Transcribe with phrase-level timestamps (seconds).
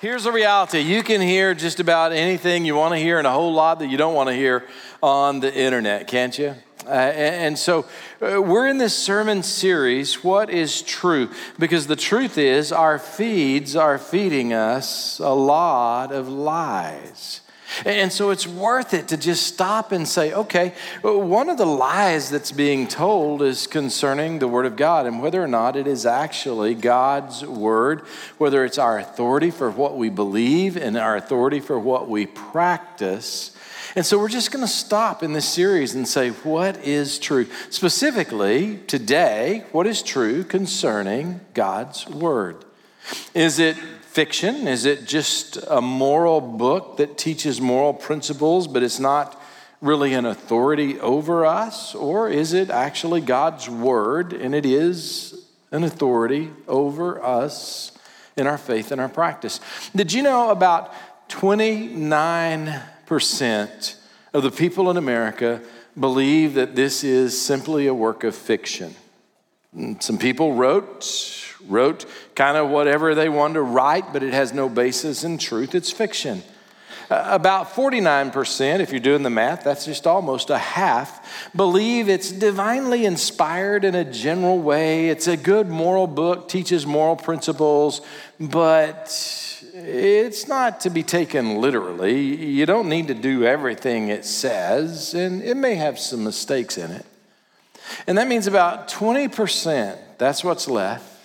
[0.00, 3.32] Here's the reality you can hear just about anything you want to hear and a
[3.32, 4.64] whole lot that you don't want to hear
[5.02, 6.54] on the internet, can't you?
[6.86, 7.84] Uh, and so
[8.22, 11.30] uh, we're in this sermon series, What is True?
[11.58, 17.40] Because the truth is, our feeds are feeding us a lot of lies.
[17.84, 22.30] And so it's worth it to just stop and say, okay, one of the lies
[22.30, 26.06] that's being told is concerning the Word of God and whether or not it is
[26.06, 28.02] actually God's Word,
[28.38, 33.54] whether it's our authority for what we believe and our authority for what we practice.
[33.94, 37.46] And so we're just going to stop in this series and say, what is true?
[37.70, 42.64] Specifically, today, what is true concerning God's Word?
[43.34, 43.76] Is it
[44.18, 44.66] fiction?
[44.66, 49.40] Is it just a moral book that teaches moral principles, but it's not
[49.80, 51.94] really an authority over us?
[51.94, 57.92] Or is it actually God's word and it is an authority over us
[58.36, 59.60] in our faith and our practice?
[59.94, 60.92] Did you know about
[61.28, 63.94] 29%
[64.34, 65.60] of the people in America
[65.96, 68.96] believe that this is simply a work of fiction?
[70.00, 71.04] Some people wrote
[71.66, 75.74] wrote kind of whatever they wanted to write, but it has no basis in truth.
[75.74, 76.42] It's fiction.
[77.10, 82.30] Uh, about 49%, if you're doing the math, that's just almost a half, believe it's
[82.30, 85.08] divinely inspired in a general way.
[85.08, 88.02] It's a good moral book, teaches moral principles,
[88.38, 89.06] but
[89.72, 92.20] it's not to be taken literally.
[92.20, 96.90] You don't need to do everything it says, and it may have some mistakes in
[96.90, 97.06] it.
[98.06, 101.17] And that means about 20%, that's what's left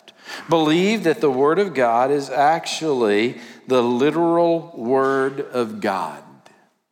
[0.50, 6.24] Believe that the Word of God is actually the literal Word of God.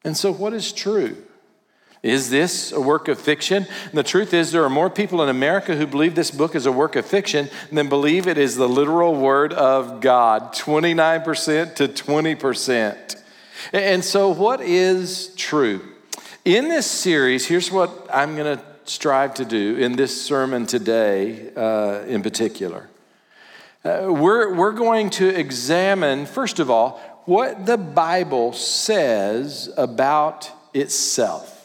[0.03, 1.17] And so, what is true?
[2.03, 3.67] Is this a work of fiction?
[3.85, 6.65] And the truth is, there are more people in America who believe this book is
[6.65, 11.87] a work of fiction than believe it is the literal Word of God 29% to
[11.87, 13.21] 20%.
[13.71, 15.81] And so, what is true?
[16.43, 21.51] In this series, here's what I'm going to strive to do in this sermon today,
[21.55, 22.89] uh, in particular.
[23.83, 31.60] Uh, we're, we're going to examine, first of all, what the Bible says about itself.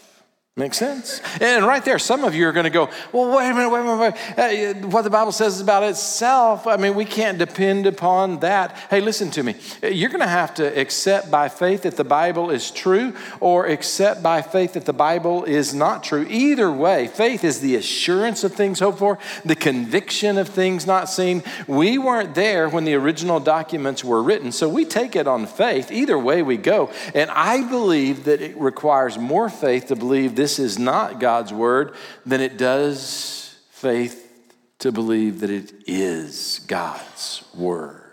[0.59, 1.21] Make sense?
[1.39, 3.81] And right there, some of you are going to go, well, wait a minute, wait
[3.81, 4.83] a minute, wait.
[4.83, 8.75] Uh, what the Bible says is about itself, I mean, we can't depend upon that.
[8.89, 9.55] Hey, listen to me.
[9.83, 14.23] You're going to have to accept by faith that the Bible is true or accept
[14.23, 16.27] by faith that the Bible is not true.
[16.27, 21.11] Either way, faith is the assurance of things hoped for, the conviction of things not
[21.11, 21.43] seen.
[21.67, 25.93] We weren't there when the original documents were written, so we take it on faith.
[25.93, 26.91] Either way we go.
[27.15, 31.53] And I believe that it requires more faith to believe this this is not God's
[31.53, 34.31] word, then it does faith
[34.79, 38.13] to believe that it is God's word.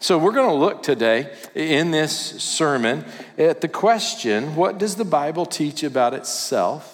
[0.00, 3.04] So, we're going to look today in this sermon
[3.38, 6.93] at the question what does the Bible teach about itself?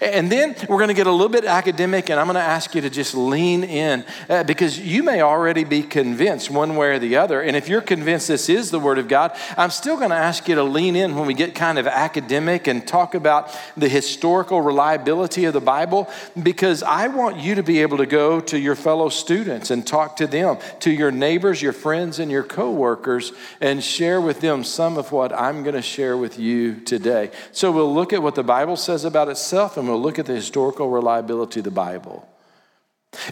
[0.00, 2.74] And then we're going to get a little bit academic, and I'm going to ask
[2.74, 6.98] you to just lean in uh, because you may already be convinced one way or
[6.98, 7.40] the other.
[7.42, 10.48] And if you're convinced this is the Word of God, I'm still going to ask
[10.48, 14.60] you to lean in when we get kind of academic and talk about the historical
[14.60, 16.08] reliability of the Bible
[16.42, 20.16] because I want you to be able to go to your fellow students and talk
[20.16, 24.96] to them, to your neighbors, your friends, and your coworkers, and share with them some
[24.96, 27.30] of what I'm going to share with you today.
[27.52, 30.34] So we'll look at what the Bible says about itself and we'll look at the
[30.34, 32.28] historical reliability of the Bible.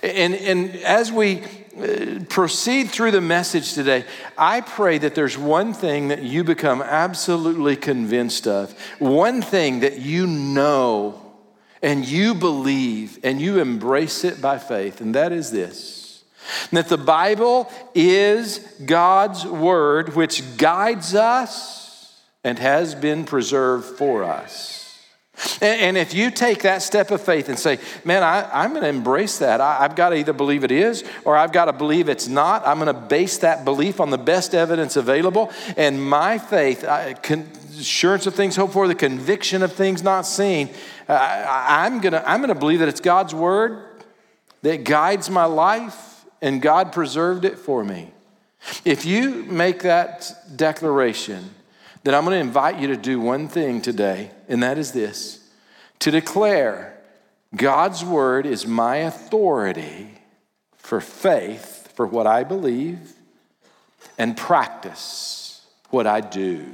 [0.02, 1.42] And, and as we
[1.78, 4.04] uh, proceed through the message today,
[4.38, 10.00] I pray that there's one thing that you become absolutely convinced of, one thing that
[10.00, 11.20] you know
[11.82, 16.00] and you believe and you embrace it by faith, and that is this
[16.72, 24.83] that the Bible is God's word which guides us and has been preserved for us.
[25.60, 28.88] And if you take that step of faith and say, man, I, am going to
[28.88, 32.08] embrace that, I, have got to either believe it is or I've got to believe
[32.08, 32.66] it's not.
[32.66, 35.52] I'm going to base that belief on the best evidence available.
[35.76, 40.22] And my faith, I, con- assurance of things hoped for, the conviction of things not
[40.22, 40.70] seen,
[41.08, 43.84] uh, I'm going to I'm going to believe that it's God's word
[44.62, 48.12] that guides my life and God preserved it for me.
[48.84, 51.54] If you make that declaration,
[52.02, 55.40] then I'm going to invite you to do one thing today, and that is this
[56.00, 57.00] to declare
[57.56, 60.10] God's word is my authority
[60.76, 63.12] for faith, for what I believe,
[64.18, 66.66] and practice what I do.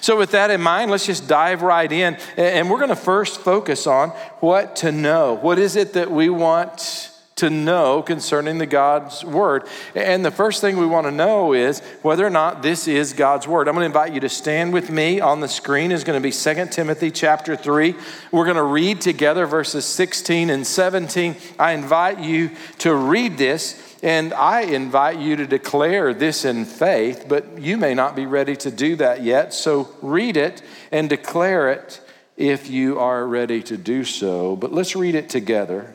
[0.00, 2.16] So, with that in mind, let's just dive right in.
[2.36, 4.10] And we're going to first focus on
[4.40, 5.34] what to know.
[5.34, 9.64] What is it that we want to know concerning the God's word.
[9.94, 13.48] And the first thing we want to know is whether or not this is God's
[13.48, 13.66] word.
[13.66, 16.22] I'm going to invite you to stand with me on the screen is going to
[16.22, 17.94] be 2 Timothy chapter 3.
[18.30, 21.34] We're going to read together verses 16 and 17.
[21.58, 27.24] I invite you to read this and I invite you to declare this in faith,
[27.26, 29.54] but you may not be ready to do that yet.
[29.54, 32.00] So read it and declare it
[32.36, 34.56] if you are ready to do so.
[34.56, 35.94] But let's read it together.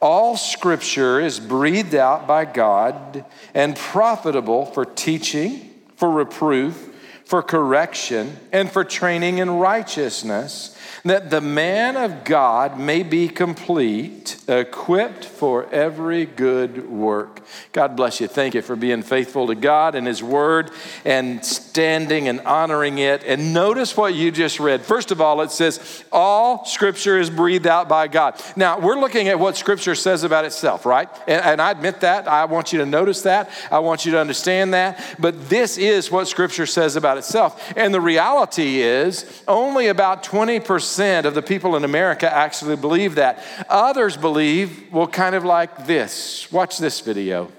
[0.00, 6.90] All scripture is breathed out by God and profitable for teaching, for reproof,
[7.24, 10.73] for correction, and for training in righteousness
[11.04, 17.40] that the man of God may be complete, equipped for every good work.
[17.72, 18.28] God bless you.
[18.28, 20.70] Thank you for being faithful to God and His Word
[21.04, 23.24] and standing and honoring it.
[23.24, 24.82] And notice what you just read.
[24.82, 28.40] First of all, it says, All Scripture is breathed out by God.
[28.56, 31.08] Now, we're looking at what Scripture says about itself, right?
[31.26, 32.28] And, and I admit that.
[32.28, 33.50] I want you to notice that.
[33.70, 35.16] I want you to understand that.
[35.18, 37.72] But this is what Scripture says about itself.
[37.76, 40.83] And the reality is, only about 20%
[41.26, 43.42] of the people in America actually believe that.
[43.68, 46.50] Others believe, well, kind of like this.
[46.52, 47.50] Watch this video.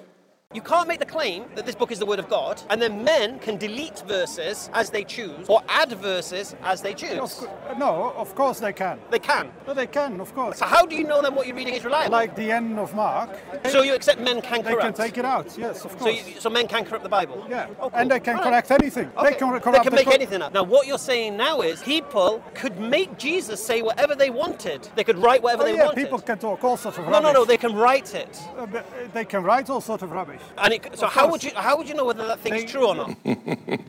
[0.56, 3.03] You can't make the claim that this book is the word of God, and then
[3.03, 7.45] men can delete verses as they choose or add verses as they choose.
[7.77, 8.97] no, of course they can.
[9.12, 9.51] They can.
[9.68, 10.59] No, they can, of course.
[10.59, 12.13] So how do you know then what you're reading is reliable?
[12.13, 13.31] Like the end of Mark.
[13.69, 14.81] So you accept men can corrupt?
[14.81, 15.57] They can take it out.
[15.57, 16.03] Yes, of course.
[16.03, 17.45] So, you, so men can corrupt the Bible.
[17.50, 18.00] Yeah, oh, cool.
[18.00, 19.12] and they can correct anything.
[19.18, 19.31] Okay.
[19.31, 19.83] They can corrupt.
[19.83, 20.53] They can make anything up.
[20.53, 24.88] Now, what you're saying now is people could make Jesus say whatever they wanted.
[24.95, 26.01] They could write whatever oh, they yeah, wanted.
[26.01, 27.24] people can talk all sorts of rubbish.
[27.24, 27.45] No, no, no.
[27.45, 28.39] They can write it.
[28.57, 28.68] Uh,
[29.12, 30.44] they can write all sorts of rubbish.
[30.57, 32.95] And it, so how would you how would you know whether that thing's true or
[32.95, 33.18] not?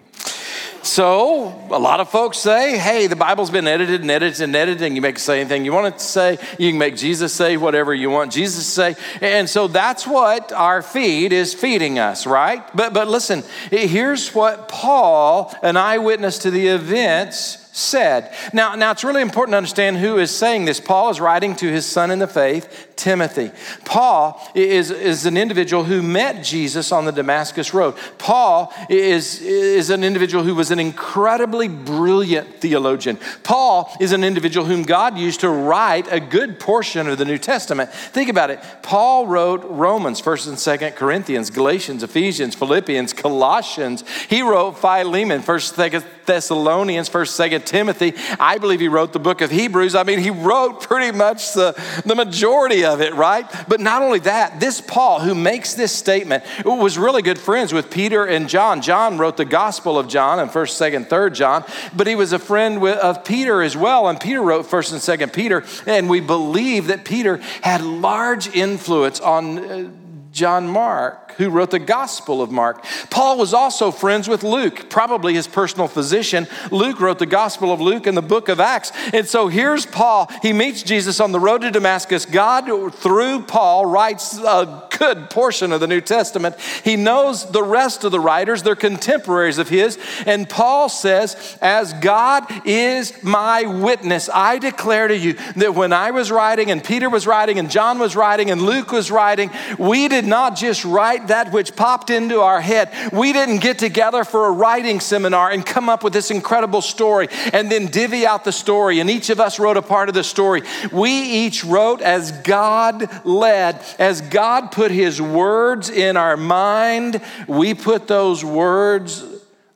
[0.86, 4.82] So, a lot of folks say, hey, the Bible's been edited and edited and edited,
[4.82, 6.38] and you make say anything you want it to say.
[6.60, 8.94] You can make Jesus say whatever you want Jesus to say.
[9.20, 12.64] And so that's what our feed is feeding us, right?
[12.74, 18.32] But, but listen, here's what Paul, an eyewitness to the events, said.
[18.54, 20.80] Now, now it's really important to understand who is saying this.
[20.80, 23.50] Paul is writing to his son in the faith, Timothy.
[23.84, 27.94] Paul is, is an individual who met Jesus on the Damascus Road.
[28.16, 33.18] Paul is, is an individual who was an incredibly brilliant theologian.
[33.42, 37.38] Paul is an individual whom God used to write a good portion of the New
[37.38, 37.92] Testament.
[37.92, 38.58] Think about it.
[38.82, 44.02] Paul wrote Romans, 1st and 2nd Corinthians, Galatians, Ephesians, Philippians, Colossians.
[44.30, 48.14] He wrote Philemon, 1st, 2nd Thessalonians, 1st, 2nd Timothy.
[48.38, 49.94] I believe he wrote the book of Hebrews.
[49.94, 51.72] I mean, he wrote pretty much the,
[52.04, 53.46] the majority of it, right?
[53.68, 57.90] But not only that, this Paul, who makes this statement, was really good friends with
[57.90, 58.82] Peter and John.
[58.82, 61.64] John wrote the Gospel of John and 1st, 2nd, 3rd John,
[61.94, 64.08] but he was a friend with, of Peter as well.
[64.08, 65.64] And Peter wrote 1st and 2nd Peter.
[65.86, 69.58] And we believe that Peter had large influence on.
[69.58, 69.90] Uh,
[70.36, 72.84] John Mark, who wrote the Gospel of Mark.
[73.08, 76.46] Paul was also friends with Luke, probably his personal physician.
[76.70, 78.92] Luke wrote the Gospel of Luke and the book of Acts.
[79.14, 80.30] And so here's Paul.
[80.42, 82.26] He meets Jesus on the road to Damascus.
[82.26, 86.58] God, through Paul, writes a good portion of the New Testament.
[86.84, 89.98] He knows the rest of the writers, they're contemporaries of his.
[90.26, 96.10] And Paul says, As God is my witness, I declare to you that when I
[96.10, 100.08] was writing, and Peter was writing, and John was writing, and Luke was writing, we
[100.08, 102.92] did not just write that which popped into our head.
[103.12, 107.28] We didn't get together for a writing seminar and come up with this incredible story
[107.52, 110.24] and then divvy out the story, and each of us wrote a part of the
[110.24, 110.62] story.
[110.92, 117.74] We each wrote as God led, as God put His words in our mind, we
[117.74, 119.24] put those words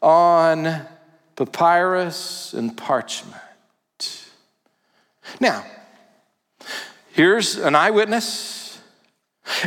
[0.02, 0.86] on
[1.36, 3.36] papyrus and parchment.
[5.38, 5.64] Now,
[7.12, 8.59] here's an eyewitness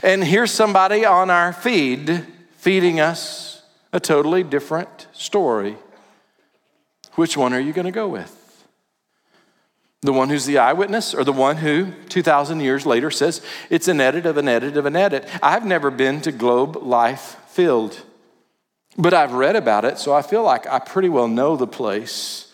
[0.03, 2.25] and here's somebody on our feed
[2.57, 3.61] feeding us
[3.91, 5.77] a totally different story.
[7.15, 8.39] Which one are you going to go with?
[10.01, 14.01] The one who's the eyewitness or the one who 2,000 years later says it's an
[14.01, 15.27] edit of an edit of an edit?
[15.41, 18.01] I've never been to Globe Life Field,
[18.97, 22.53] but I've read about it, so I feel like I pretty well know the place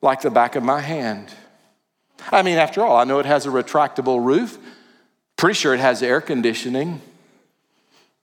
[0.00, 1.28] like the back of my hand.
[2.32, 4.58] I mean, after all, I know it has a retractable roof.
[5.40, 7.00] Pretty sure it has air conditioning.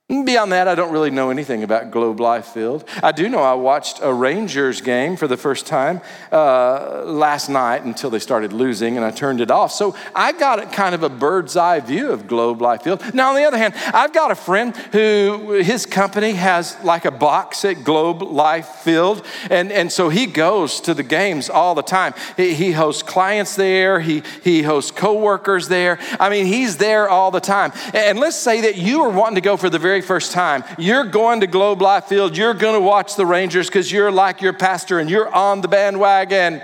[0.09, 2.87] Beyond that, I don't really know anything about Globe Life Field.
[3.03, 5.99] I do know I watched a Rangers game for the first time
[6.31, 9.73] uh, last night until they started losing, and I turned it off.
[9.73, 13.03] So I got kind of a bird's eye view of Globe Life Field.
[13.13, 17.11] Now, on the other hand, I've got a friend who his company has like a
[17.11, 21.83] box at Globe Life Field, and, and so he goes to the games all the
[21.83, 22.13] time.
[22.37, 25.99] He, he hosts clients there, he, he hosts coworkers there.
[26.17, 27.73] I mean, he's there all the time.
[27.93, 30.63] And let's say that you are wanting to go for the very very first time.
[30.77, 34.41] You're going to Globe Life Field, you're going to watch the Rangers because you're like
[34.41, 36.61] your pastor and you're on the bandwagon.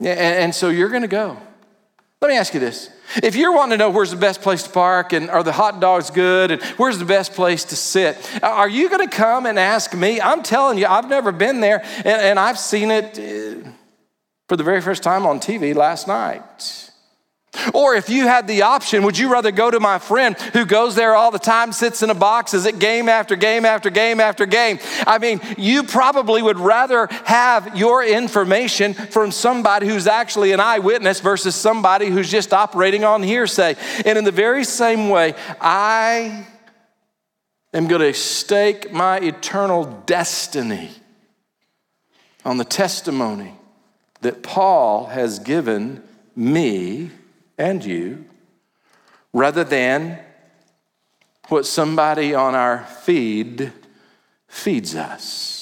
[0.00, 1.38] And so you're going to go.
[2.20, 2.90] Let me ask you this.
[3.22, 5.78] If you're wanting to know where's the best place to park and are the hot
[5.78, 9.56] dogs good and where's the best place to sit, are you going to come and
[9.56, 10.20] ask me?
[10.20, 13.70] I'm telling you, I've never been there and, and I've seen it uh,
[14.48, 16.85] for the very first time on TV last night.
[17.74, 20.94] Or if you had the option, would you rather go to my friend who goes
[20.94, 24.20] there all the time, sits in a box, is it game after game after game
[24.20, 24.78] after game?
[25.06, 31.20] I mean, you probably would rather have your information from somebody who's actually an eyewitness
[31.20, 33.76] versus somebody who's just operating on hearsay.
[34.04, 36.46] And in the very same way, I
[37.72, 40.90] am going to stake my eternal destiny
[42.44, 43.54] on the testimony
[44.20, 46.02] that Paul has given
[46.34, 47.10] me
[47.58, 48.24] and you
[49.32, 50.18] rather than
[51.48, 53.72] what somebody on our feed
[54.48, 55.55] feeds us.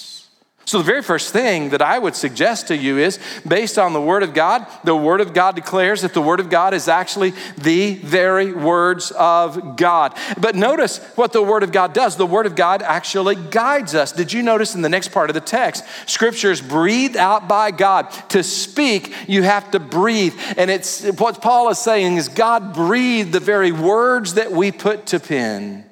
[0.67, 4.01] So, the very first thing that I would suggest to you is based on the
[4.01, 7.35] Word of God, the Word of God declares that the Word of God is actually
[7.59, 10.17] the very words of God.
[10.41, 12.17] But notice what the Word of God does.
[12.17, 14.13] The Word of God actually guides us.
[14.13, 15.85] Did you notice in the next part of the text?
[16.07, 18.11] Scripture is breathed out by God.
[18.31, 20.35] To speak, you have to breathe.
[20.57, 25.07] And it's what Paul is saying is God breathed the very words that we put
[25.07, 25.84] to pen.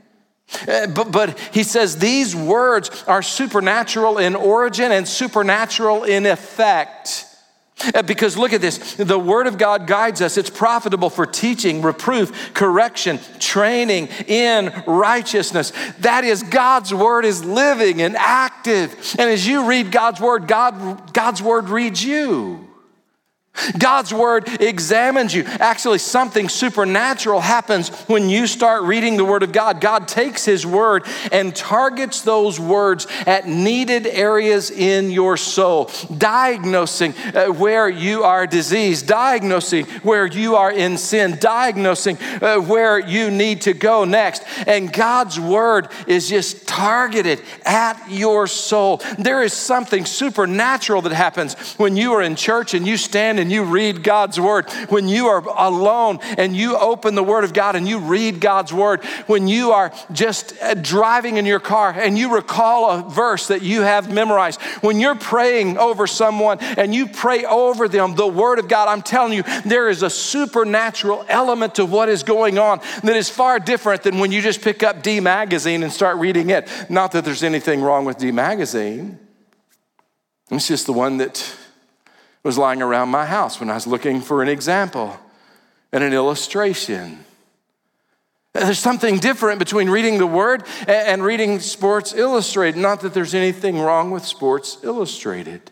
[0.68, 7.26] Uh, but, but he says these words are supernatural in origin and supernatural in effect.
[7.94, 10.36] Uh, because look at this the Word of God guides us.
[10.36, 15.72] It's profitable for teaching, reproof, correction, training in righteousness.
[16.00, 19.16] That is, God's Word is living and active.
[19.18, 22.68] And as you read God's Word, God, God's Word reads you.
[23.78, 25.44] God's word examines you.
[25.44, 29.80] Actually, something supernatural happens when you start reading the word of God.
[29.80, 37.14] God takes his word and targets those words at needed areas in your soul, diagnosing
[37.34, 43.30] uh, where you are diseased, diagnosing where you are in sin, diagnosing uh, where you
[43.30, 44.44] need to go next.
[44.66, 49.02] And God's word is just targeted at your soul.
[49.18, 53.52] There is something supernatural that happens when you are in church and you stand and
[53.52, 57.76] you read God's word, when you are alone and you open the word of God
[57.76, 62.16] and you read God's word, when you are just uh, driving in your car and
[62.16, 67.06] you recall a verse that you have memorized, when you're praying over someone and you
[67.06, 71.74] pray over them the word of God, I'm telling you, there is a supernatural element
[71.74, 75.02] to what is going on that is far different than when you just pick up
[75.02, 76.70] D Magazine and start reading it.
[76.88, 79.18] Not that there's anything wrong with D Magazine.
[80.50, 81.56] It's just the one that
[82.42, 85.18] was lying around my house when I was looking for an example
[85.92, 87.24] and an illustration.
[88.52, 92.78] There's something different between reading the Word and reading Sports Illustrated.
[92.78, 95.70] Not that there's anything wrong with Sports Illustrated.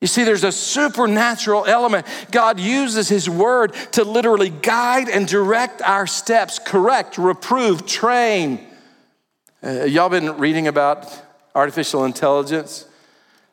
[0.00, 2.06] You see, there's a supernatural element.
[2.32, 8.66] God uses His Word to literally guide and direct our steps, correct, reprove, train.
[9.62, 11.06] Uh, y'all been reading about
[11.54, 12.86] artificial intelligence?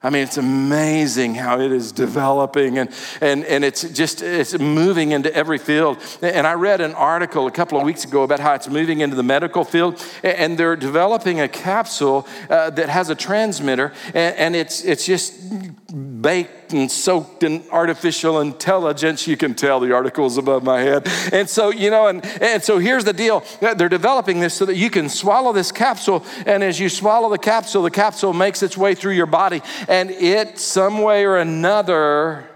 [0.01, 2.89] I mean, it's amazing how it is developing and,
[3.19, 5.97] and, and it's just it's moving into every field.
[6.21, 9.17] And I read an article a couple of weeks ago about how it's moving into
[9.17, 14.55] the medical field, and they're developing a capsule uh, that has a transmitter, and, and
[14.55, 15.33] it's, it's just
[16.21, 19.27] baked and soaked in artificial intelligence.
[19.27, 21.07] You can tell the article's above my head.
[21.31, 24.75] And so, you know, and, and so here's the deal they're developing this so that
[24.75, 28.77] you can swallow this capsule, and as you swallow the capsule, the capsule makes its
[28.77, 32.48] way through your body and it, some way or another,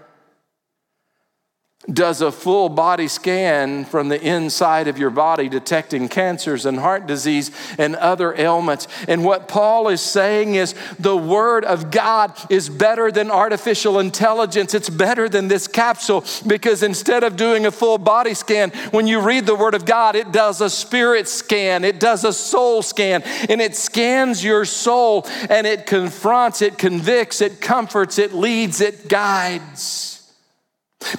[1.92, 7.06] does a full body scan from the inside of your body, detecting cancers and heart
[7.06, 8.88] disease and other ailments.
[9.06, 14.74] And what Paul is saying is the Word of God is better than artificial intelligence.
[14.74, 19.20] It's better than this capsule because instead of doing a full body scan, when you
[19.20, 23.22] read the Word of God, it does a spirit scan, it does a soul scan,
[23.48, 29.08] and it scans your soul and it confronts, it convicts, it comforts, it leads, it
[29.08, 30.13] guides.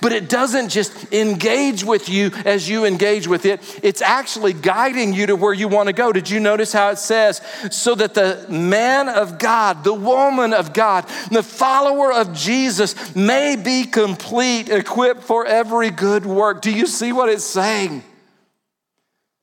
[0.01, 5.13] But it doesn't just engage with you as you engage with it, it's actually guiding
[5.13, 6.11] you to where you want to go.
[6.11, 10.73] Did you notice how it says, so that the man of God, the woman of
[10.73, 16.61] God, the follower of Jesus may be complete, equipped for every good work?
[16.61, 18.03] Do you see what it's saying?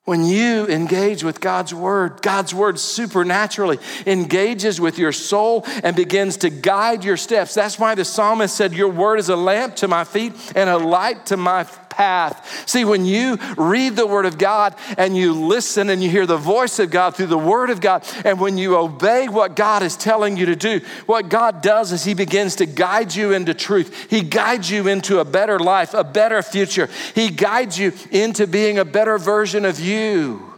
[0.05, 6.39] When you engage with God's word, God's word supernaturally engages with your soul and begins
[6.39, 7.55] to guide your steps.
[7.55, 10.77] That's why the psalmist said, Your word is a lamp to my feet and a
[10.77, 12.69] light to my path.
[12.69, 16.37] See, when you read the Word of God and you listen and you hear the
[16.37, 19.97] voice of God through the Word of God, and when you obey what God is
[19.97, 24.11] telling you to do, what God does is He begins to guide you into truth.
[24.11, 26.89] He guides you into a better life, a better future.
[27.15, 30.53] He guides you into being a better version of you.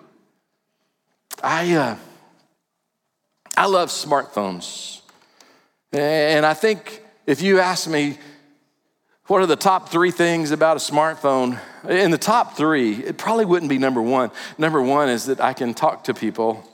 [1.42, 1.96] I, uh,
[3.56, 5.00] I love smartphones.
[5.92, 8.18] And I think if you ask me,
[9.26, 11.58] what are the top three things about a smartphone?
[11.88, 14.30] In the top three, it probably wouldn't be number one.
[14.58, 16.68] Number one is that I can talk to people.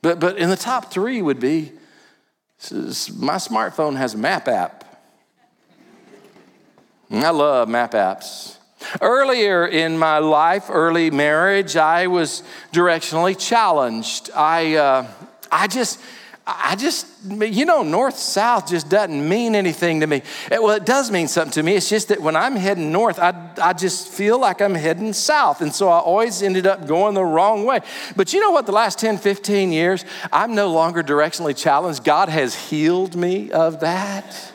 [0.00, 1.72] But, but in the top three would be
[2.70, 4.84] my smartphone has a map app.
[7.10, 8.56] I love map apps.
[9.00, 14.30] Earlier in my life, early marriage, I was directionally challenged.
[14.34, 15.06] I, uh,
[15.50, 16.00] I just,
[16.44, 20.22] I just, you know, north south just doesn't mean anything to me.
[20.50, 21.76] Well, it does mean something to me.
[21.76, 25.60] It's just that when I'm heading north, I, I just feel like I'm heading south.
[25.60, 27.78] And so I always ended up going the wrong way.
[28.16, 28.66] But you know what?
[28.66, 32.02] The last 10, 15 years, I'm no longer directionally challenged.
[32.02, 34.51] God has healed me of that.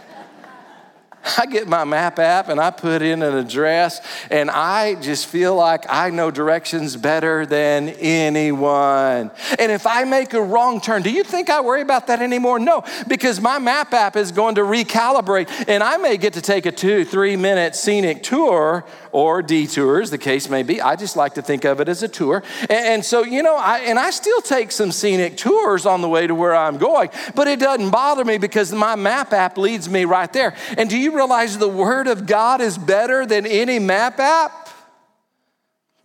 [1.38, 5.56] I get my map app and I put in an address, and I just feel
[5.56, 9.32] like I know directions better than anyone.
[9.60, 12.60] And if I make a wrong turn, do you think I worry about that anymore?
[12.60, 16.66] No, because my map app is going to recalibrate, and I may get to take
[16.66, 20.80] a two, three minute scenic tour or detours, the case may be.
[20.80, 22.44] I just like to think of it as a tour.
[22.70, 26.28] And, so, you know, I, and I still take some scenic tours on the way
[26.28, 30.06] to where I'm going, but it doesn't bother me because my map app leads me
[30.06, 30.56] right there.
[30.78, 34.67] And do you realize the Word of God is better than any map app?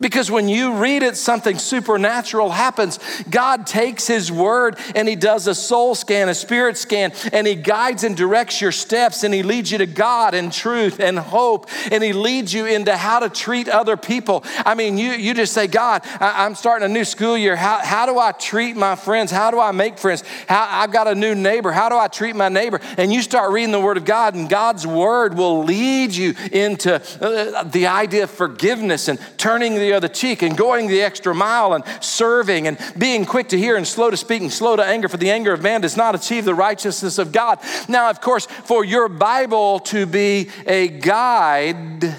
[0.03, 2.99] Because when you read it, something supernatural happens.
[3.31, 7.55] God takes His word and He does a soul scan, a spirit scan, and He
[7.55, 11.69] guides and directs your steps and He leads you to God and truth and hope
[11.91, 14.45] and He leads you into how to treat other people.
[14.67, 17.55] I mean, you, you just say, God, I, am starting a new school year.
[17.55, 19.31] How, how do I treat my friends?
[19.31, 20.25] How do I make friends?
[20.49, 21.71] How, I've got a new neighbor.
[21.71, 22.81] How do I treat my neighbor?
[22.99, 26.97] And you start reading the Word of God, and God's Word will lead you into
[26.97, 31.74] uh, the idea of forgiveness and turning the other cheek and going the extra mile
[31.74, 35.09] and serving and being quick to hear and slow to speak and slow to anger,
[35.09, 37.59] for the anger of man does not achieve the righteousness of God.
[37.88, 42.16] Now, of course, for your Bible to be a guide,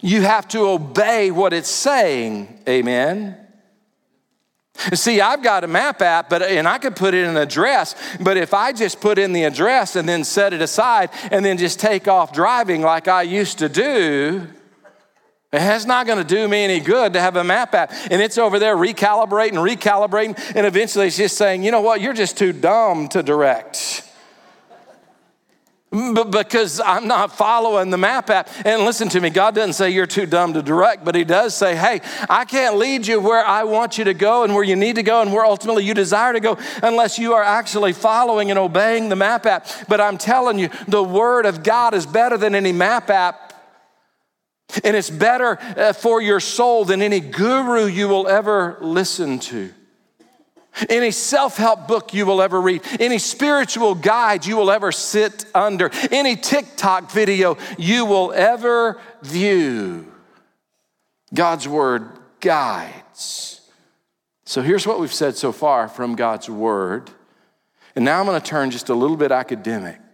[0.00, 2.62] you have to obey what it's saying.
[2.68, 3.38] Amen.
[4.94, 8.36] See, I've got a map app, but and I could put in an address, but
[8.36, 11.78] if I just put in the address and then set it aside and then just
[11.78, 14.48] take off driving like I used to do,
[15.52, 17.92] it's not going to do me any good to have a map app.
[18.10, 22.14] And it's over there recalibrating, recalibrating, and eventually it's just saying, you know what, you're
[22.14, 24.08] just too dumb to direct.
[25.90, 28.48] But because I'm not following the map app.
[28.64, 31.54] And listen to me, God doesn't say you're too dumb to direct, but He does
[31.54, 34.74] say, hey, I can't lead you where I want you to go and where you
[34.74, 38.48] need to go and where ultimately you desire to go unless you are actually following
[38.48, 39.66] and obeying the map app.
[39.86, 43.51] But I'm telling you, the Word of God is better than any map app
[44.84, 49.72] and it's better uh, for your soul than any guru you will ever listen to,
[50.88, 55.44] any self help book you will ever read, any spiritual guide you will ever sit
[55.54, 60.10] under, any TikTok video you will ever view.
[61.34, 62.08] God's Word
[62.40, 63.60] guides.
[64.44, 67.10] So here's what we've said so far from God's Word.
[67.94, 70.11] And now I'm going to turn just a little bit academic.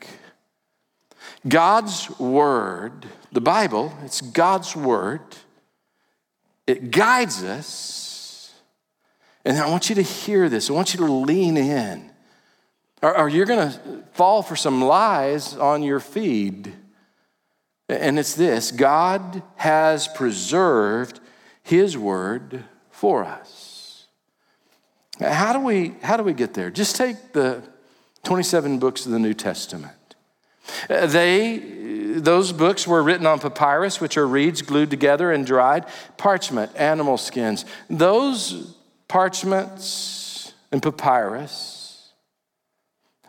[1.46, 5.20] God's Word the Bible, it's God's Word.
[6.66, 8.54] It guides us.
[9.44, 10.70] And I want you to hear this.
[10.70, 12.10] I want you to lean in.
[13.02, 16.74] Or, or you're going to fall for some lies on your feed.
[17.88, 21.20] And it's this God has preserved
[21.62, 24.06] His Word for us.
[25.20, 26.70] How do we, how do we get there?
[26.70, 27.62] Just take the
[28.24, 29.97] 27 books of the New Testament.
[30.88, 35.86] They, those books were written on papyrus, which are reeds glued together and dried,
[36.16, 37.64] parchment, animal skins.
[37.90, 38.74] Those
[39.08, 42.12] parchments and papyrus,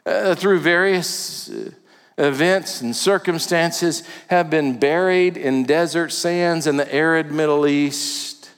[0.06, 1.72] uh, through various uh,
[2.18, 8.50] events and circumstances have been buried in desert sands in the arid Middle East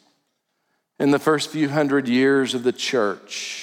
[0.99, 3.60] in the first few hundred years of the church.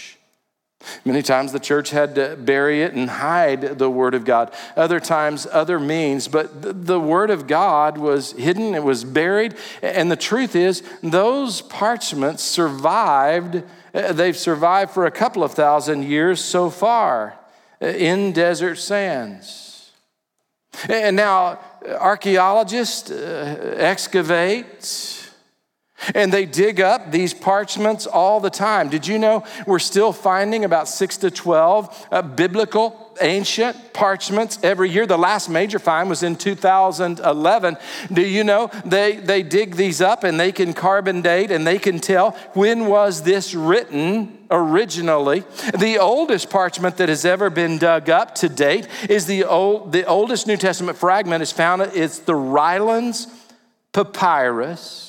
[1.04, 4.54] Many times the church had to bury it and hide the Word of God.
[4.76, 9.56] Other times, other means, but the Word of God was hidden, it was buried.
[9.82, 13.64] And the truth is, those parchments survived.
[13.92, 17.36] Uh, they've survived for a couple of thousand years so far
[17.82, 19.90] uh, in desert sands.
[20.88, 24.84] And now, archaeologists uh, excavate
[26.14, 28.88] and they dig up these parchments all the time.
[28.88, 34.90] Did you know we're still finding about six to 12 uh, biblical ancient parchments every
[34.90, 35.06] year?
[35.06, 37.76] The last major find was in 2011.
[38.12, 41.78] Do you know they, they dig these up and they can carbon date and they
[41.78, 45.44] can tell when was this written originally.
[45.78, 50.06] The oldest parchment that has ever been dug up to date is the, old, the
[50.06, 53.26] oldest New Testament fragment is found, it's the Rylands
[53.92, 55.07] Papyrus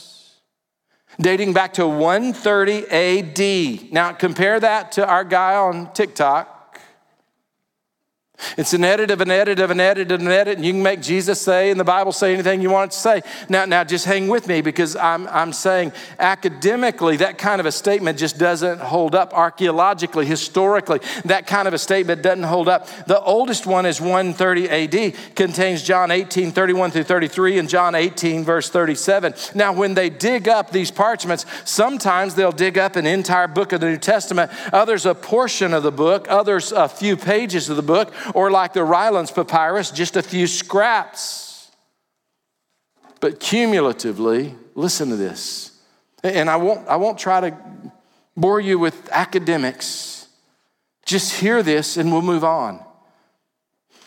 [1.19, 3.91] dating back to 130 AD.
[3.91, 6.58] Now, compare that to our guy on TikTok
[8.57, 10.83] it's an edit of an edit of an edit of an edit, and you can
[10.83, 13.21] make Jesus say and the Bible say anything you want it to say.
[13.47, 17.71] Now, now just hang with me because I'm, I'm saying academically, that kind of a
[17.71, 19.33] statement just doesn't hold up.
[19.33, 22.87] Archaeologically, historically, that kind of a statement doesn't hold up.
[23.05, 28.43] The oldest one is 130 AD, contains John 18, 31 through 33, and John 18,
[28.43, 29.33] verse 37.
[29.55, 33.81] Now, when they dig up these parchments, sometimes they'll dig up an entire book of
[33.81, 37.81] the New Testament, others a portion of the book, others a few pages of the
[37.81, 41.71] book or like the Rylands papyrus, just a few scraps.
[43.19, 45.77] But cumulatively, listen to this.
[46.23, 47.57] And I won't, I won't try to
[48.35, 50.27] bore you with academics.
[51.05, 52.83] Just hear this and we'll move on.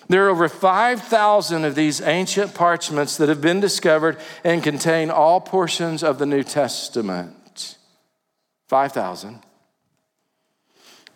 [0.08, 5.40] There are over 5,000 of these ancient parchments that have been discovered and contain all
[5.40, 7.78] portions of the New Testament.
[8.68, 9.40] 5,000.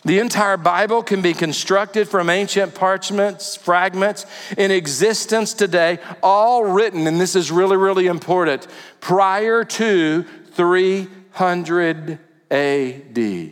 [0.06, 4.24] The entire Bible can be constructed from ancient parchments, fragments
[4.56, 8.68] in existence today, all written, and this is really, really important,
[9.00, 12.20] prior to 300
[12.52, 13.50] AD.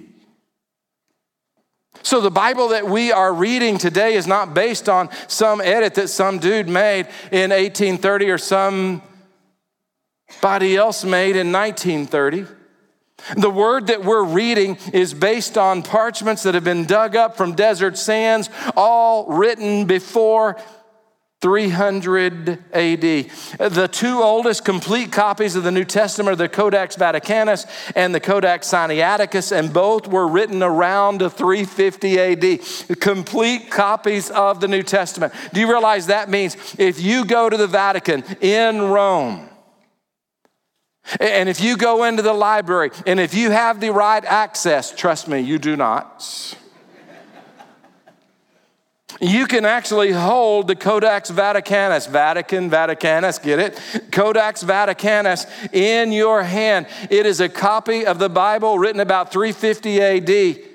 [2.04, 6.06] So, the Bible that we are reading today is not based on some edit that
[6.06, 9.02] some dude made in 1830 or somebody
[10.76, 12.46] else made in 1930.
[13.36, 17.54] The word that we're reading is based on parchments that have been dug up from
[17.54, 20.60] desert sands, all written before
[21.44, 23.00] 300 AD.
[23.02, 28.20] The two oldest complete copies of the New Testament are the Codex Vaticanus and the
[28.20, 32.98] Codex Sinaiticus, and both were written around 350 AD.
[32.98, 35.34] Complete copies of the New Testament.
[35.52, 39.50] Do you realize that means if you go to the Vatican in Rome,
[41.20, 45.28] and if you go into the library and if you have the right access, trust
[45.28, 46.56] me, you do not.
[49.20, 53.80] You can actually hold the Codex Vaticanus, Vatican, Vaticanus, get it?
[54.10, 56.86] Codex Vaticanus in your hand.
[57.10, 60.73] It is a copy of the Bible written about 350 AD.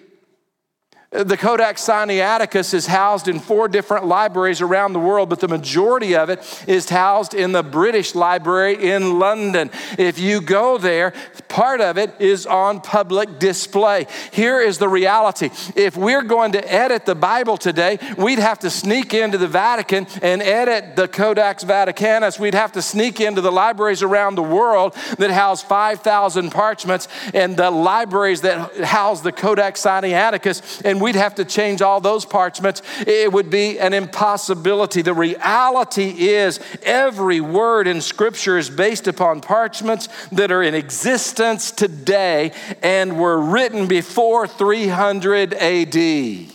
[1.11, 6.15] The Codex Sinaiticus is housed in four different libraries around the world, but the majority
[6.15, 9.71] of it is housed in the British Library in London.
[9.97, 11.13] If you go there,
[11.47, 14.05] part of it is on public display.
[14.31, 18.69] Here is the reality if we're going to edit the Bible today, we'd have to
[18.69, 22.39] sneak into the Vatican and edit the Codex Vaticanus.
[22.39, 27.57] We'd have to sneak into the libraries around the world that house 5,000 parchments and
[27.57, 30.85] the libraries that house the Codex Sinaiticus.
[30.85, 32.81] And we'd have to change all those parchments.
[33.05, 35.01] It would be an impossibility.
[35.01, 41.71] The reality is, every word in Scripture is based upon parchments that are in existence
[41.71, 46.51] today and were written before 300 AD.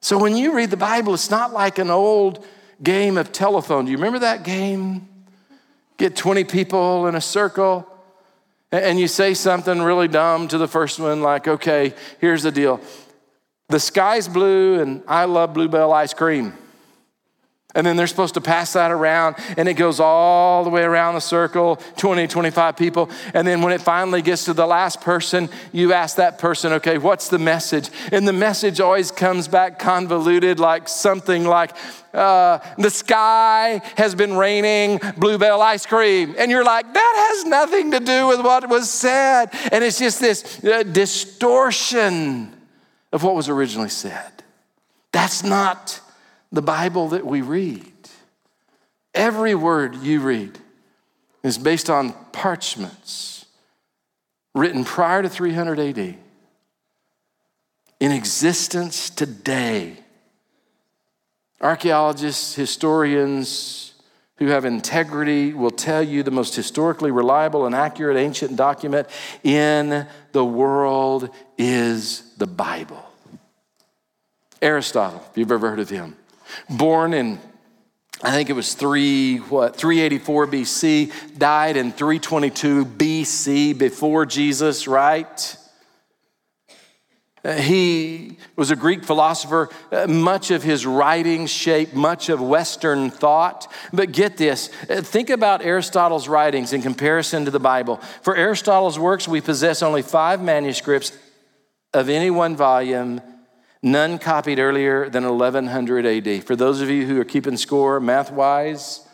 [0.00, 2.44] So when you read the Bible, it's not like an old
[2.82, 3.84] game of telephone.
[3.84, 5.08] Do you remember that game?
[5.96, 7.86] Get 20 people in a circle
[8.72, 12.80] and you say something really dumb to the first one, like, okay, here's the deal
[13.68, 16.52] the sky's blue and I love Blue Bell ice cream.
[17.74, 21.14] And then they're supposed to pass that around, and it goes all the way around
[21.14, 23.10] the circle 20, 25 people.
[23.32, 26.98] And then when it finally gets to the last person, you ask that person, okay,
[26.98, 27.88] what's the message?
[28.10, 31.72] And the message always comes back convoluted, like something like,
[32.12, 36.34] uh, the sky has been raining Blue Bell ice cream.
[36.36, 39.46] And you're like, that has nothing to do with what was said.
[39.72, 42.54] And it's just this uh, distortion
[43.12, 44.30] of what was originally said.
[45.12, 46.00] That's not
[46.52, 47.92] the Bible that we read.
[49.14, 50.58] Every word you read
[51.42, 53.46] is based on parchments
[54.54, 56.16] written prior to 300 AD,
[58.00, 59.96] in existence today.
[61.60, 63.94] Archaeologists, historians
[64.36, 69.08] who have integrity will tell you the most historically reliable and accurate ancient document
[69.44, 73.04] in the world is the Bible.
[74.60, 76.16] Aristotle, if you've ever heard of him,
[76.68, 77.38] born in
[78.24, 85.56] I think it was 3 what 384 BC, died in 322 BC before Jesus, right?
[87.44, 89.68] Uh, he was a Greek philosopher.
[89.90, 93.70] Uh, much of his writings shaped much of Western thought.
[93.92, 97.96] But get this uh, think about Aristotle's writings in comparison to the Bible.
[98.22, 101.10] For Aristotle's works, we possess only five manuscripts
[101.92, 103.20] of any one volume
[103.82, 106.44] none copied earlier than 1100 AD.
[106.44, 109.06] For those of you who are keeping score math wise,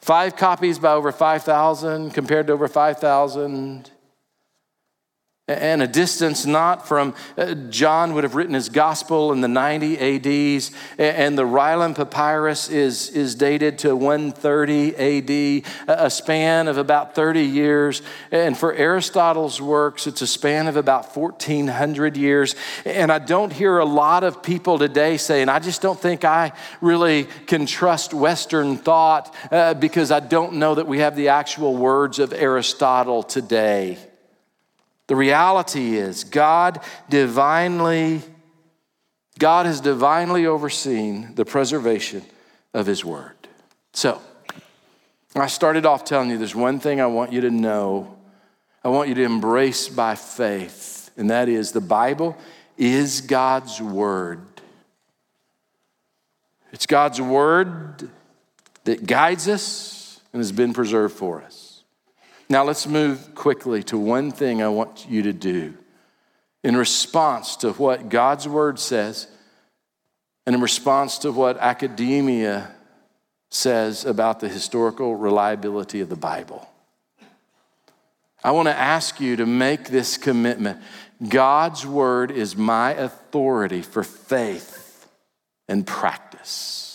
[0.00, 3.90] five copies by over 5,000 compared to over 5,000
[5.48, 9.98] and a distance not from uh, John would have written his gospel in the 90
[9.98, 17.14] ADs, and the Ryland papyrus is, is dated to 130 AD, a span of about
[17.14, 18.02] 30 years.
[18.30, 22.54] And for Aristotle's works, it's a span of about 1400 years.
[22.84, 26.52] And I don't hear a lot of people today saying, I just don't think I
[26.80, 31.74] really can trust Western thought uh, because I don't know that we have the actual
[31.74, 33.98] words of Aristotle today.
[35.08, 38.22] The reality is, God divinely,
[39.38, 42.22] God has divinely overseen the preservation
[42.72, 43.34] of His Word.
[43.92, 44.20] So,
[45.34, 48.16] I started off telling you there's one thing I want you to know,
[48.84, 52.36] I want you to embrace by faith, and that is the Bible
[52.76, 54.40] is God's Word.
[56.70, 58.10] It's God's Word
[58.84, 61.67] that guides us and has been preserved for us.
[62.50, 65.74] Now, let's move quickly to one thing I want you to do
[66.64, 69.28] in response to what God's word says
[70.46, 72.74] and in response to what academia
[73.50, 76.68] says about the historical reliability of the Bible.
[78.42, 80.80] I want to ask you to make this commitment.
[81.26, 85.06] God's word is my authority for faith
[85.68, 86.87] and practice.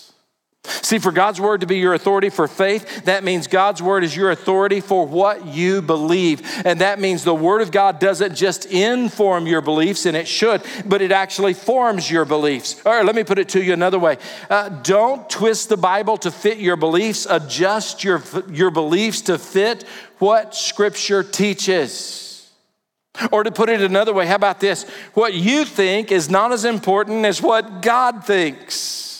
[0.65, 4.15] See, for God's word to be your authority for faith, that means God's word is
[4.15, 6.41] your authority for what you believe.
[6.63, 10.62] And that means the word of God doesn't just inform your beliefs, and it should,
[10.86, 12.82] but it actually forms your beliefs.
[12.86, 14.17] All right, let me put it to you another way
[14.49, 19.84] uh, don't twist the Bible to fit your beliefs, adjust your, your beliefs to fit
[20.19, 22.52] what Scripture teaches.
[23.32, 24.89] Or to put it another way, how about this?
[25.13, 29.12] What you think is not as important as what God thinks.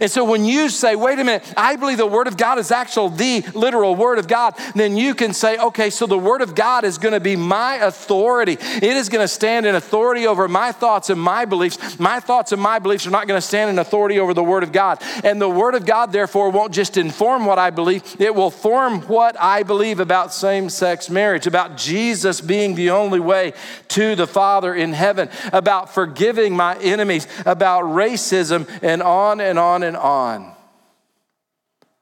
[0.00, 2.70] And so when you say, wait a minute, I believe the Word of God is
[2.70, 6.54] actually the literal Word of God, then you can say, okay, so the Word of
[6.54, 8.52] God is going to be my authority.
[8.60, 11.98] It is going to stand in authority over my thoughts and my beliefs.
[11.98, 14.62] My thoughts and my beliefs are not going to stand in authority over the Word
[14.62, 15.02] of God.
[15.24, 19.00] And the Word of God, therefore, won't just inform what I believe, it will form
[19.02, 23.54] what I believe about same sex marriage, about Jesus being the only way
[23.88, 29.79] to the Father in heaven, about forgiving my enemies, about racism, and on and on
[29.80, 30.52] on and on.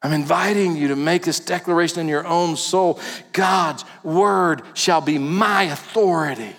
[0.03, 3.01] I'm inviting you to make this declaration in your own soul
[3.33, 6.55] God's word shall be my authority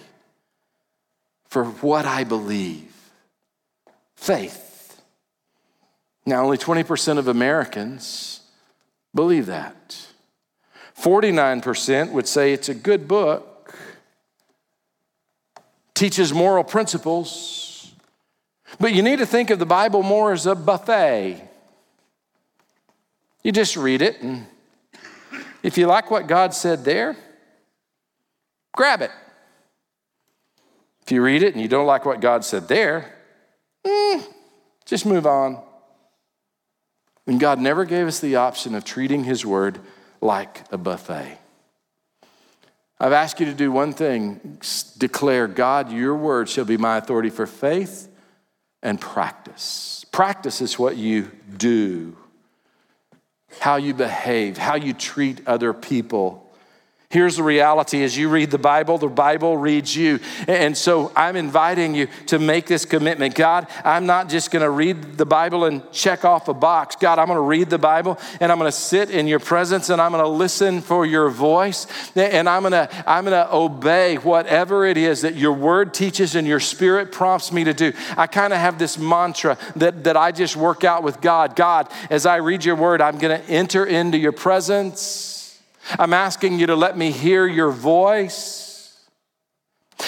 [1.48, 2.94] for what I believe.
[4.16, 5.02] Faith.
[6.26, 8.42] Now, only 20% of Americans
[9.16, 10.08] believe that.
[11.02, 13.74] 49% would say it's a good book,
[15.94, 17.69] teaches moral principles
[18.78, 21.42] but you need to think of the Bible more as a buffet.
[23.44, 24.46] You just read it, and
[25.64, 27.16] if you like what God said there,
[28.76, 29.12] grab it.
[31.04, 33.16] If you read it and you don't like what God said there,
[33.86, 34.24] mm,
[34.86, 35.62] just move on.
[37.26, 39.80] And God never gave us the option of treating His word
[40.22, 41.38] like a buffet.
[43.00, 44.60] I've asked you to do one thing
[44.98, 48.09] declare, God, your word shall be my authority for faith
[48.82, 50.06] and practice.
[50.12, 52.18] Practice is what you do,
[53.60, 56.49] how you behave, how you treat other people.
[57.12, 60.20] Here's the reality as you read the Bible, the Bible reads you.
[60.48, 63.34] And so I'm inviting you to make this commitment.
[63.34, 66.96] God, I'm not just going to read the Bible and check off a box.
[66.98, 69.90] God, I'm going to read the Bible and I'm going to sit in your presence
[69.90, 73.52] and I'm going to listen for your voice and I'm going to I'm going to
[73.56, 77.92] obey whatever it is that your word teaches and your spirit prompts me to do.
[78.18, 81.56] I kind of have this mantra that that I just work out with God.
[81.56, 85.39] God, as I read your word, I'm going to enter into your presence.
[85.98, 88.70] I'm asking you to let me hear your voice.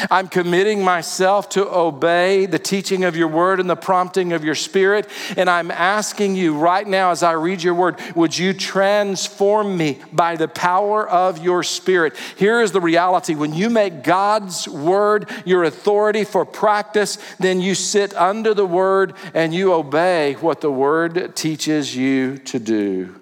[0.10, 4.56] I'm committing myself to obey the teaching of your word and the prompting of your
[4.56, 5.08] spirit.
[5.38, 10.00] And I'm asking you right now, as I read your word, would you transform me
[10.14, 12.18] by the power of your spirit?
[12.38, 17.76] Here is the reality when you make God's word your authority for practice, then you
[17.76, 23.21] sit under the word and you obey what the word teaches you to do.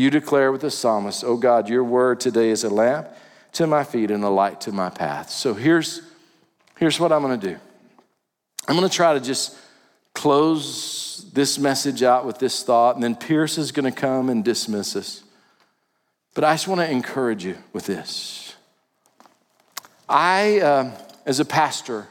[0.00, 3.06] You declare with the psalmist, Oh God, your word today is a lamp
[3.52, 5.28] to my feet and a light to my path.
[5.28, 6.00] So here's,
[6.78, 7.58] here's what I'm going to do
[8.66, 9.58] I'm going to try to just
[10.14, 14.42] close this message out with this thought, and then Pierce is going to come and
[14.42, 15.22] dismiss us.
[16.32, 18.54] But I just want to encourage you with this.
[20.08, 20.92] I, uh,
[21.26, 22.08] as a pastor,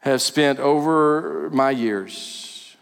[0.00, 2.74] have spent over my years,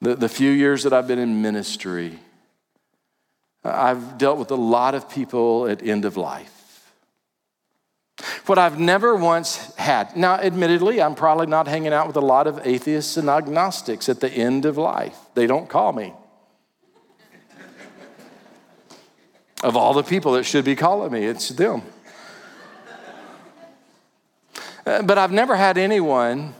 [0.00, 2.20] the, the few years that I've been in ministry,
[3.64, 6.58] I've dealt with a lot of people at end of life.
[8.46, 12.46] What I've never once had, now, admittedly, I'm probably not hanging out with a lot
[12.46, 15.16] of atheists and agnostics at the end of life.
[15.34, 16.12] They don't call me.
[19.62, 21.82] of all the people that should be calling me, it's them.
[24.84, 26.54] Uh, but I've never had anyone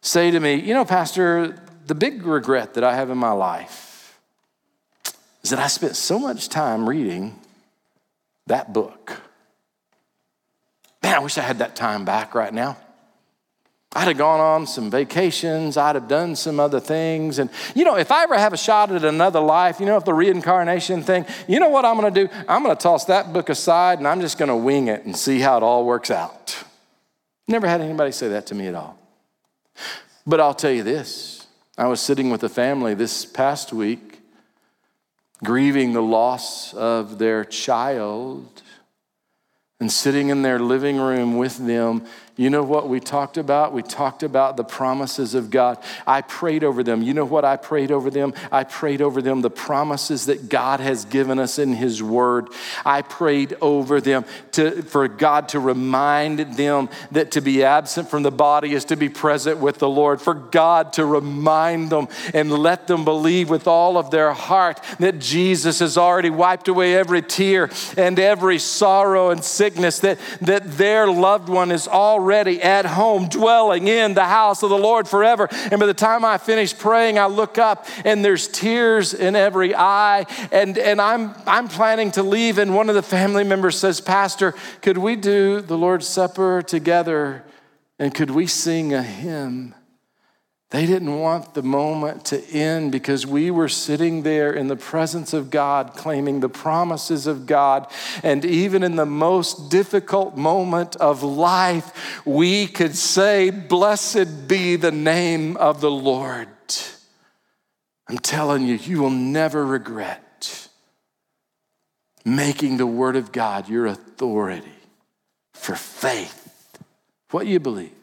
[0.00, 3.83] say to me, you know, Pastor, the big regret that I have in my life
[5.44, 7.38] is that I spent so much time reading
[8.46, 9.20] that book.
[11.02, 12.78] Man, I wish I had that time back right now.
[13.96, 17.38] I'd have gone on some vacations, I'd have done some other things.
[17.38, 20.04] And, you know, if I ever have a shot at another life, you know, if
[20.04, 22.28] the reincarnation thing, you know what I'm gonna do?
[22.48, 25.58] I'm gonna toss that book aside and I'm just gonna wing it and see how
[25.58, 26.64] it all works out.
[27.46, 28.98] Never had anybody say that to me at all.
[30.26, 34.13] But I'll tell you this I was sitting with a family this past week
[35.44, 38.62] grieving the loss of their child
[39.78, 42.04] and sitting in their living room with them
[42.36, 43.72] you know what we talked about?
[43.72, 45.78] We talked about the promises of God.
[46.04, 47.00] I prayed over them.
[47.00, 48.34] You know what I prayed over them?
[48.50, 52.48] I prayed over them the promises that God has given us in His Word.
[52.84, 58.24] I prayed over them to, for God to remind them that to be absent from
[58.24, 62.50] the body is to be present with the Lord, for God to remind them and
[62.50, 67.22] let them believe with all of their heart that Jesus has already wiped away every
[67.22, 72.86] tear and every sorrow and sickness, that, that their loved one is already already at
[72.86, 75.46] home, dwelling in the house of the Lord forever.
[75.70, 79.74] And by the time I finish praying, I look up and there's tears in every
[79.74, 80.24] eye.
[80.50, 82.56] And, and I'm, I'm planning to leave.
[82.56, 87.44] And one of the family members says, Pastor, could we do the Lord's Supper together?
[87.98, 89.74] And could we sing a hymn?
[90.74, 95.32] They didn't want the moment to end because we were sitting there in the presence
[95.32, 97.88] of God, claiming the promises of God.
[98.24, 104.90] And even in the most difficult moment of life, we could say, Blessed be the
[104.90, 106.48] name of the Lord.
[108.08, 110.68] I'm telling you, you will never regret
[112.24, 114.66] making the Word of God your authority
[115.52, 116.82] for faith,
[117.30, 117.94] what you believe,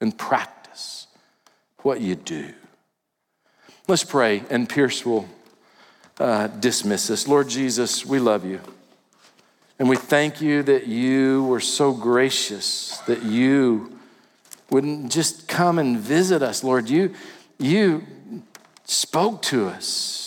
[0.00, 1.05] and practice
[1.86, 2.52] what you do.
[3.86, 5.28] Let's pray, and Pierce will
[6.18, 7.28] uh, dismiss us.
[7.28, 8.60] Lord Jesus, we love you.
[9.78, 14.00] And we thank you that you were so gracious, that you
[14.68, 16.90] wouldn't just come and visit us, Lord.
[16.90, 17.14] You,
[17.56, 18.02] you
[18.84, 20.25] spoke to us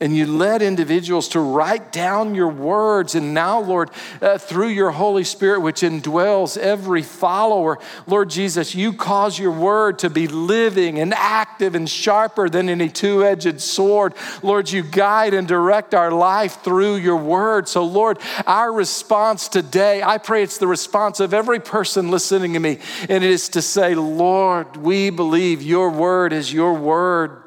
[0.00, 3.14] and you led individuals to write down your words.
[3.14, 7.78] And now, Lord, uh, through your Holy Spirit, which indwells every follower,
[8.08, 12.88] Lord Jesus, you cause your word to be living and active and sharper than any
[12.88, 14.14] two edged sword.
[14.42, 17.68] Lord, you guide and direct our life through your word.
[17.68, 22.58] So, Lord, our response today, I pray it's the response of every person listening to
[22.58, 27.43] me, and it is to say, Lord, we believe your word is your word.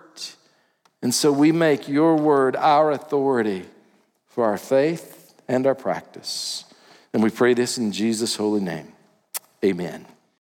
[1.01, 3.65] And so we make your word our authority
[4.27, 6.65] for our faith and our practice.
[7.13, 8.91] And we pray this in Jesus' holy name.
[9.63, 10.05] Amen.